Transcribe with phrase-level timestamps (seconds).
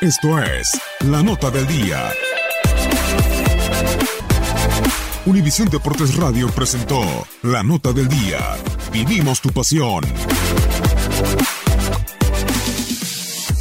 [0.00, 0.72] Esto es
[1.08, 2.10] la nota del día.
[5.24, 7.00] Univisión Deportes Radio presentó
[7.42, 8.56] la nota del día.
[8.92, 10.02] Vivimos tu pasión.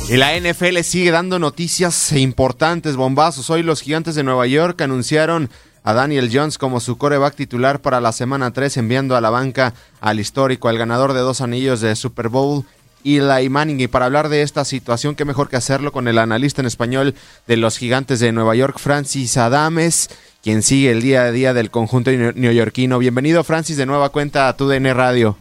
[0.09, 3.49] Y la NFL sigue dando noticias importantes, bombazos.
[3.51, 5.49] Hoy los gigantes de Nueva York anunciaron
[5.83, 9.75] a Daniel Jones como su coreback titular para la semana 3, enviando a la banca
[10.01, 12.65] al histórico, al ganador de dos anillos de Super Bowl,
[13.03, 13.79] Eli Manning.
[13.81, 17.15] Y para hablar de esta situación, qué mejor que hacerlo con el analista en español
[17.47, 20.09] de los gigantes de Nueva York, Francis Adames,
[20.41, 22.99] quien sigue el día a día del conjunto neoyorquino.
[22.99, 25.37] Bienvenido, Francis, de nueva cuenta a TUDN Radio.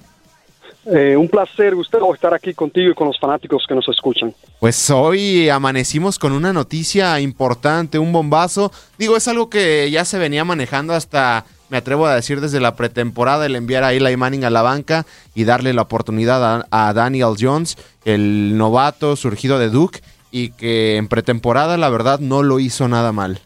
[0.84, 4.34] Eh, un placer, Gustavo, estar aquí contigo y con los fanáticos que nos escuchan.
[4.58, 8.72] Pues hoy amanecimos con una noticia importante, un bombazo.
[8.98, 12.76] Digo, es algo que ya se venía manejando hasta, me atrevo a decir, desde la
[12.76, 17.34] pretemporada, el enviar a Eli Manning a la banca y darle la oportunidad a, Daniel
[17.40, 20.00] Jones, el novato surgido de Duke,
[20.30, 23.38] y que en pretemporada, la verdad, no lo hizo nada mal.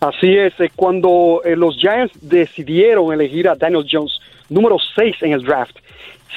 [0.00, 5.32] Así es, eh, cuando eh, los Giants decidieron elegir a Daniel Jones, número 6 en
[5.32, 5.76] el draft,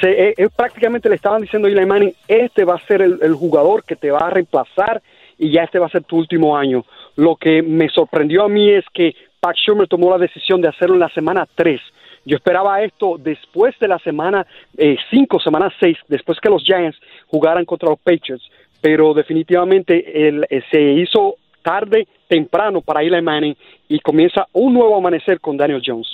[0.02, 3.86] se, eh, prácticamente le estaban diciendo a Eli Manning, este va a ser el, jugador
[3.86, 5.02] que te va a reemplazar
[5.38, 6.84] y ya este va a ser tu último año.
[7.16, 10.96] Lo que me sorprendió a mí es que Pat Schumer tomó la decisión de hacerlo
[10.96, 11.80] en la semana 3.
[12.26, 14.46] Yo esperaba esto después de la semana
[14.76, 18.44] 5, eh, semana 6, después que los Giants jugaran contra los Patriots,
[18.82, 23.56] pero definitivamente el, eh, se hizo tarde, temprano para Eli Manning
[23.88, 26.08] y comienza un nuevo amanecer con Daniel Jones.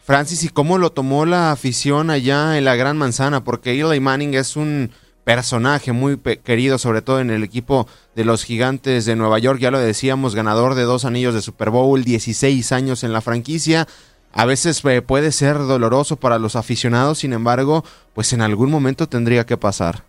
[0.00, 3.42] Francis, ¿y cómo lo tomó la afición allá en la Gran Manzana?
[3.42, 4.90] Porque Eli Manning es un
[5.24, 9.70] personaje muy querido, sobre todo en el equipo de los gigantes de Nueva York, ya
[9.70, 13.88] lo decíamos, ganador de dos anillos de Super Bowl, 16 años en la franquicia.
[14.32, 17.84] A veces eh, puede ser doloroso para los aficionados, sin embargo,
[18.14, 20.04] pues en algún momento tendría que pasar.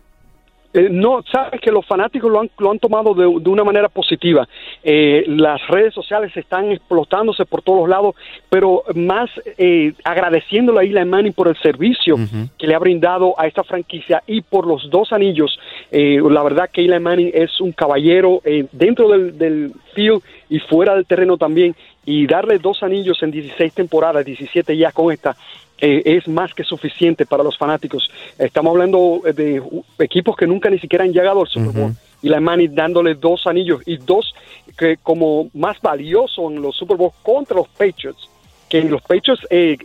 [0.76, 3.88] Eh, no, sabes que los fanáticos lo han, lo han tomado de, de una manera
[3.88, 4.46] positiva.
[4.84, 8.14] Eh, las redes sociales están explotándose por todos lados,
[8.50, 12.48] pero más eh, agradeciéndole a Eli Manning por el servicio uh -huh.
[12.58, 15.58] que le ha brindado a esta franquicia y por los dos anillos.
[15.90, 20.94] Eh, la verdad que Eli Manning es un caballero dentro del, del field y fuera
[20.94, 21.74] del terreno también.
[22.04, 25.34] Y darle dos anillos en 16 temporadas, 17 ya con esta,
[25.78, 28.10] eh, es más que suficiente para los fanáticos.
[28.38, 29.62] Estamos hablando de
[29.98, 31.90] equipos que nunca ni siquiera han llegado al Super Bowl.
[31.90, 31.96] Uh -huh.
[32.22, 34.34] Y la Manny dándole dos anillos y dos
[34.76, 38.28] que como más valioso en los Super Bowl contra los Patriots.
[38.68, 39.76] Que los Patriots, eh,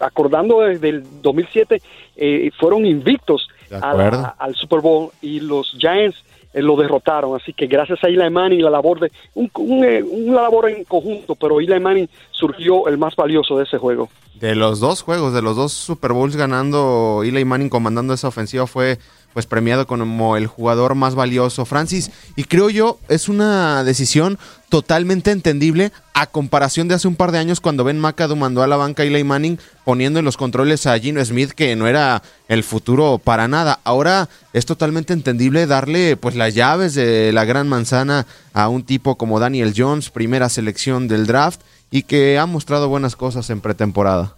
[0.00, 1.80] acordando desde el 2007,
[2.16, 7.36] eh, fueron invictos a al Super Bowl y los Giants eh, lo derrotaron.
[7.36, 10.84] Así que gracias a Eli Manning, la labor de un, un, eh, una labor en
[10.84, 14.08] conjunto, pero Eli Manning surgió el más valioso de ese juego.
[14.34, 18.66] De los dos juegos, de los dos Super Bowls ganando, Eli Manning comandando esa ofensiva
[18.66, 18.98] fue
[19.32, 22.10] pues premiado como el jugador más valioso, Francis.
[22.36, 24.38] Y creo yo es una decisión
[24.68, 28.66] totalmente entendible a comparación de hace un par de años cuando Ben McAdoo mandó a
[28.66, 32.22] la banca a Eli Manning poniendo en los controles a Gino Smith que no era
[32.48, 33.80] el futuro para nada.
[33.84, 39.16] Ahora es totalmente entendible darle pues las llaves de la gran manzana a un tipo
[39.16, 41.60] como Daniel Jones, primera selección del draft
[41.90, 44.36] y que ha mostrado buenas cosas en pretemporada.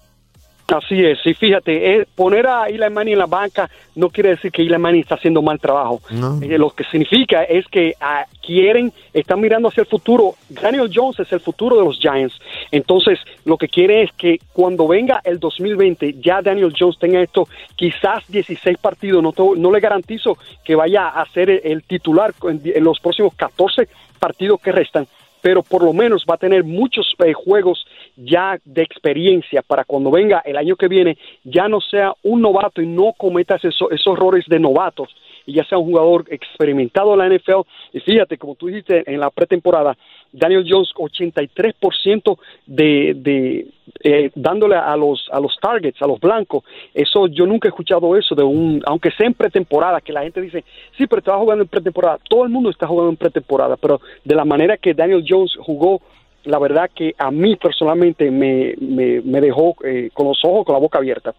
[0.72, 4.50] Así es, y fíjate, eh, poner a Eli Manning en la banca no quiere decir
[4.50, 6.00] que Eli Manning está haciendo mal trabajo.
[6.40, 10.34] Eh, lo que significa es que ah, quieren, están mirando hacia el futuro.
[10.48, 12.38] Daniel Jones es el futuro de los Giants.
[12.70, 17.46] Entonces, lo que quiere es que cuando venga el 2020, ya Daniel Jones tenga esto,
[17.76, 19.22] quizás 16 partidos.
[19.22, 23.88] No, no le garantizo que vaya a ser el, titular en los próximos 14
[24.18, 25.06] partidos que restan
[25.42, 27.84] pero por lo menos va a tener muchos eh, juegos
[28.16, 32.82] ya de experiencia para cuando venga el año que viene ya no sea un novato
[32.82, 35.08] y no cometa esos, esos errores de novatos
[35.46, 37.66] y ya sea un jugador experimentado en la NFL.
[37.92, 39.96] Y fíjate, como tú dijiste en la pretemporada,
[40.32, 43.66] Daniel Jones 83% de, de
[44.02, 46.64] eh, dándole a los a los targets, a los blancos.
[46.94, 50.40] Eso yo nunca he escuchado eso de un aunque sea en pretemporada que la gente
[50.40, 50.64] dice,
[50.96, 54.34] "Sí, pero estaba jugando en pretemporada." Todo el mundo está jugando en pretemporada, pero de
[54.34, 56.00] la manera que Daniel Jones jugó
[56.44, 60.80] la verdad que a mí personalmente me, me, dejó eh, con los ojos, con la
[60.80, 61.34] boca abierta.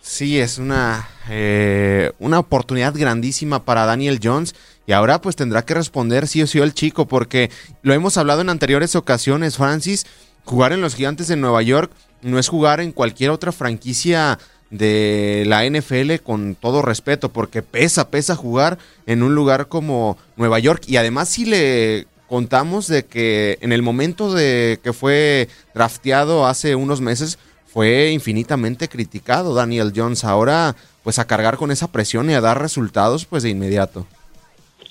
[0.00, 4.54] Sí, es una, eh, una oportunidad grandísima para Daniel Jones.
[4.86, 7.50] Y ahora pues tendrá que responder sí o sí el chico, porque
[7.82, 10.06] lo hemos hablado en anteriores ocasiones, Francis.
[10.44, 11.90] Jugar en los Gigantes de Nueva York
[12.22, 14.38] no es jugar en cualquier otra franquicia
[14.70, 20.60] de la NFL con todo respeto, porque pesa, pesa jugar en un lugar como Nueva
[20.60, 20.84] York.
[20.86, 26.74] Y además si le contamos de que en el momento de que fue drafteado hace
[26.74, 30.24] unos meses, fue infinitamente criticado Daniel Jones.
[30.24, 34.06] Ahora, pues a cargar con esa presión y a dar resultados, pues de inmediato.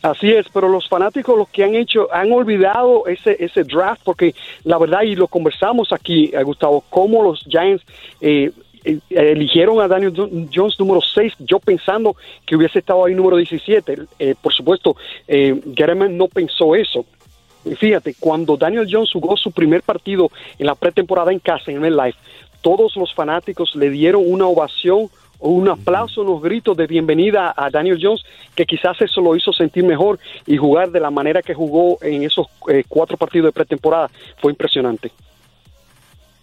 [0.04, 4.36] Así es, pero los fanáticos lo que han hecho, han olvidado ese, ese draft, porque
[4.64, 7.84] la verdad, y lo conversamos aquí, eh, Gustavo, cómo los Giants
[8.22, 8.52] eh,
[8.84, 10.14] eh, eligieron a Daniel
[10.54, 12.16] Jones número 6, yo pensando
[12.46, 13.98] que hubiese estado ahí número 17.
[14.40, 14.96] por supuesto,
[15.28, 15.60] eh,
[16.12, 17.04] no pensó eso.
[17.78, 20.30] Fíjate, cuando Daniel Jones jugó su primer partido
[20.60, 22.16] en la pretemporada en casa, en el live,
[22.62, 25.10] todos los fanáticos le dieron una ovación
[25.40, 28.24] un aplauso, unos gritos de bienvenida a Daniel Jones,
[28.56, 32.24] que quizás eso lo hizo sentir mejor y jugar de la manera que jugó en
[32.24, 35.12] esos eh, cuatro partidos de pretemporada fue impresionante.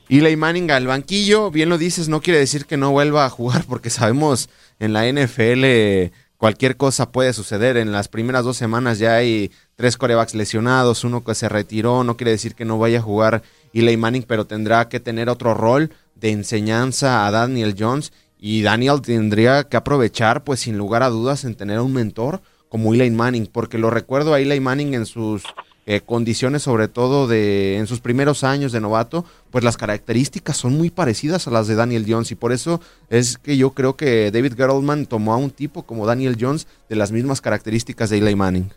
[0.08, 3.64] Eli Manning al banquillo, bien lo dices, no quiere decir que no vuelva a jugar,
[3.68, 6.12] porque sabemos en la NFL
[6.42, 7.76] cualquier cosa puede suceder.
[7.76, 12.16] En las primeras dos semanas ya hay tres corebacks lesionados, uno que se retiró, no
[12.16, 15.92] quiere decir que no vaya a jugar Eli Manning, pero tendrá que tener otro rol
[16.16, 21.44] de enseñanza a Daniel Jones y Daniel tendría que aprovechar, pues sin lugar a dudas,
[21.44, 25.44] en tener un mentor como Eli Manning, porque lo recuerdo a Eli Manning en sus
[25.86, 30.78] eh, condiciones, sobre todo de en sus primeros años de novato, pues las características son
[30.78, 32.80] muy parecidas a las de Daniel Jones y por eso
[33.10, 36.96] es que yo creo que David Gettleman tomó a un tipo como Daniel Jones de
[36.96, 38.70] las mismas características de Eli Manning.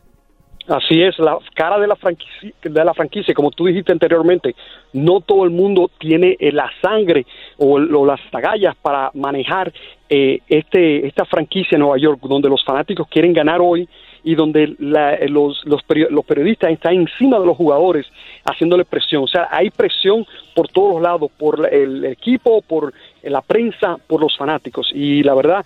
[0.67, 4.55] Así es, la cara de la franquicia, de la franquicia, como tú dijiste anteriormente,
[4.93, 9.71] no todo el mundo tiene eh, la sangre o, las agallas para manejar
[10.09, 13.87] eh, este esta franquicia en Nueva York, donde los fanáticos quieren ganar hoy
[14.25, 18.05] y donde eh, los, los, periodistas están encima de los jugadores
[18.43, 19.23] haciéndole presión.
[19.23, 22.93] O sea, hay presión por todos los lados, por el equipo, por
[23.23, 24.91] la prensa, por los fanáticos.
[24.93, 25.65] Y la verdad,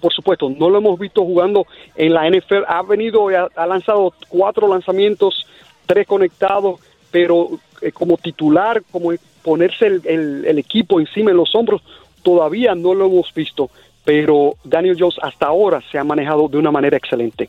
[0.00, 1.64] por supuesto, no lo hemos visto jugando
[1.94, 2.64] en la NFL.
[2.66, 5.46] Ha venido, ha, ha lanzado cuatro lanzamientos,
[5.86, 6.80] tres conectados,
[7.12, 7.50] pero
[7.82, 11.82] eh, como titular, como ponerse el, equipo encima en los hombros,
[12.22, 13.70] todavía no lo hemos visto.
[14.04, 17.48] Pero Daniel Jones hasta ahora se ha manejado de una manera excelente.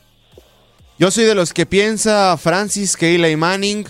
[0.98, 3.84] Yo soy de los que piensa, Francis, que Eli Manning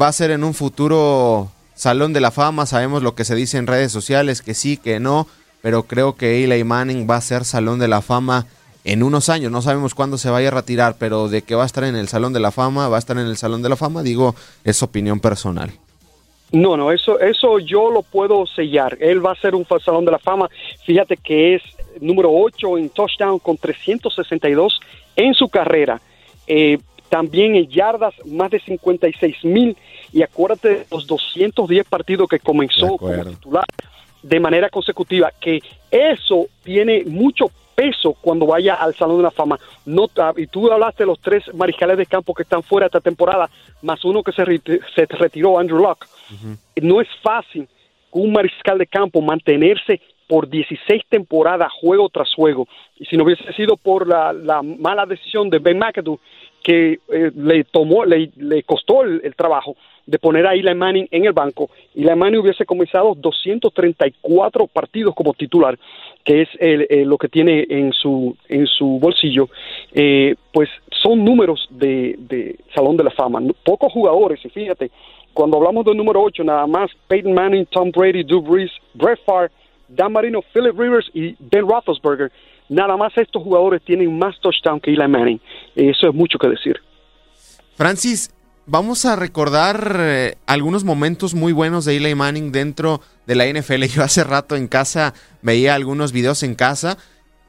[0.00, 2.66] va a ser en un futuro Salón de la Fama.
[2.66, 5.28] Sabemos lo que se dice en redes sociales, que sí, que no
[5.62, 8.46] pero creo que Eli Manning va a ser Salón de la Fama
[8.84, 9.50] en unos años.
[9.50, 12.08] No sabemos cuándo se vaya a retirar, pero de que va a estar en el
[12.08, 14.82] Salón de la Fama, va a estar en el Salón de la Fama, digo, es
[14.82, 15.70] opinión personal.
[16.50, 18.98] No, no, eso, eso yo lo puedo sellar.
[19.00, 20.50] Él va a ser un Salón de la Fama.
[20.84, 21.62] Fíjate que es
[22.00, 24.80] número 8 en touchdown con 362
[25.16, 26.00] en su carrera.
[26.46, 29.76] Eh, también en yardas, más de 56 mil.
[30.12, 33.66] Y acuérdate de los 210 partidos que comenzó como titular
[34.22, 39.58] de manera consecutiva, que eso tiene mucho peso cuando vaya al Salón de la Fama.
[39.84, 43.50] No, y tú hablaste de los tres mariscales de campo que están fuera esta temporada,
[43.82, 44.44] más uno que se,
[44.94, 46.06] se retiró, Andrew Locke.
[46.80, 47.68] No es fácil
[48.12, 50.00] un mariscal de campo mantenerse
[50.32, 52.66] por 16 temporadas, juego tras juego.
[52.98, 56.20] Y si no hubiese sido por la, mala decisión de Ben McAdoo,
[56.62, 61.26] que eh, le tomó, le, le costó el, trabajo de poner a Eli Manning en
[61.26, 65.78] el banco, Eli Manning hubiese comenzado 234 partidos como titular,
[66.24, 66.48] que es
[67.06, 69.50] lo que tiene en su, en su bolsillo,
[69.92, 70.70] eh, pues
[71.02, 73.42] son números de, de Salón de la Fama.
[73.62, 74.90] Pocos jugadores, y fíjate,
[75.34, 79.50] cuando hablamos del número 8, nada más Peyton Manning, Tom Brady, Drew Brees, Brett Favre,
[79.94, 82.32] Dan Marino, Philip Rivers y Ben Roethlisberger,
[82.68, 85.40] nada más estos jugadores tienen más touchdown que Eli Manning.
[85.74, 86.80] Eso es mucho que decir.
[87.76, 88.30] Francis,
[88.66, 93.84] vamos a recordar eh, algunos momentos muy buenos de Eli Manning dentro de la NFL.
[93.94, 96.98] Yo hace rato en casa veía algunos videos en casa.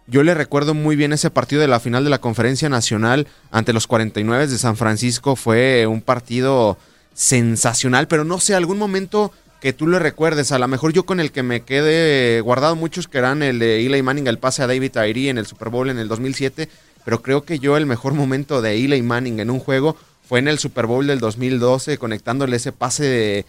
[0.06, 3.72] Yo le recuerdo muy bien ese partido de la final de la Conferencia Nacional ante
[3.72, 5.38] los 49 de San Francisco.
[5.38, 6.78] Fue un partido
[7.14, 9.32] sensacional, pero no sé, algún momento
[9.64, 13.08] que tú le recuerdes, a lo mejor yo con el que me quedé guardado muchos
[13.08, 15.90] que eran el de Eli Manning, el pase a David Tyree en el Super Bowl
[15.90, 16.68] en el 2007,
[17.06, 19.96] pero creo que yo el mejor momento de Eli Manning en un juego
[20.28, 23.46] fue en el Super Bowl del 2012, conectándole ese pase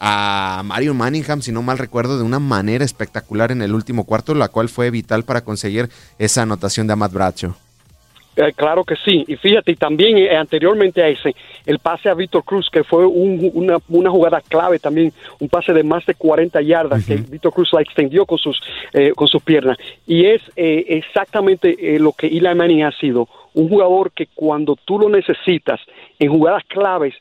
[0.00, 4.34] a Mario Manningham, si no mal recuerdo, de una manera espectacular en el último cuarto,
[4.34, 7.56] la cual fue vital para conseguir esa anotación de Amat Bracho.
[8.34, 11.34] Eh, claro que sí, y fíjate, también eh, anteriormente a ese,
[11.66, 15.82] el pase a Víctor Cruz, que fue una, una, jugada clave también, un pase de
[15.82, 18.58] más de 40 yardas, que Víctor Cruz la extendió con sus,
[18.94, 24.12] eh, con sus piernas, y es exactamente lo que Eli Manning ha sido, un jugador
[24.12, 25.80] que cuando tú lo necesitas
[26.18, 27.14] en jugadas claves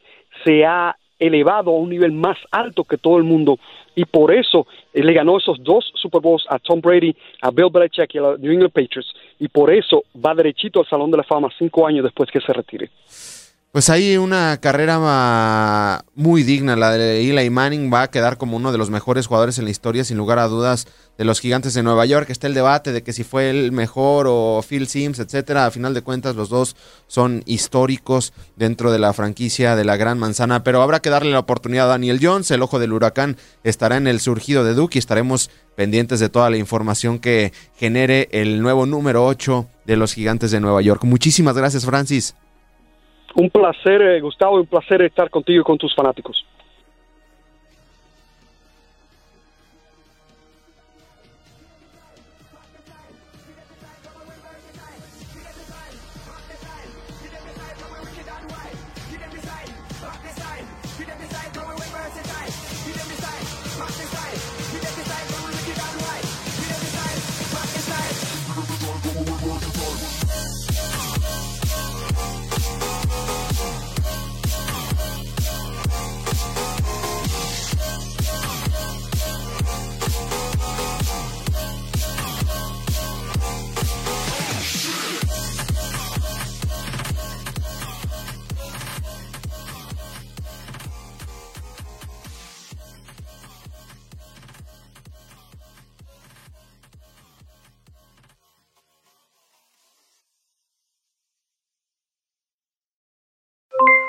[0.46, 3.60] se ha elevado a un nivel más alto que todo el mundo
[3.96, 7.70] y por eso él le ganó esos dos Super Bowls a Tom Brady, a Bill
[7.72, 11.18] Belichick y a los New England Patriots y por eso va derechito al Salón de
[11.18, 12.90] la Fama cinco años después que se retire.
[13.72, 18.74] Pues hay una carrera muy digna, la de Eli Manning va a quedar como uno
[18.74, 20.88] de los mejores jugadores en la historia, sin lugar a dudas,
[21.18, 22.30] de los gigantes de Nueva York.
[22.32, 25.66] Está el debate de que si fue el mejor o Phil Sims, etcétera.
[25.68, 26.76] A final de cuentas, los dos
[27.08, 31.40] son históricos dentro de la franquicia de la Gran Manzana, pero habrá que darle la
[31.40, 32.52] oportunidad a Daniel Jones.
[32.52, 36.50] El ojo del huracán estará en el surgido de Duke y estaremos pendientes de toda
[36.50, 41.06] la información que genere el nuevo número 8 de los gigantes de Nueva York.
[41.06, 42.36] Muchísimas gracias, Francis.
[43.36, 46.46] Un placer, eh, Gustavo, un placer estar contigo y con tus fanáticos.